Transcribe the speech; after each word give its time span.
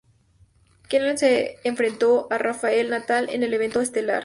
Kennedy 0.89 1.17
se 1.19 1.57
enfrentó 1.63 2.25
a 2.31 2.39
Rafael 2.39 2.89
Natal 2.89 3.29
en 3.29 3.43
el 3.43 3.53
evento 3.53 3.81
estelar. 3.81 4.19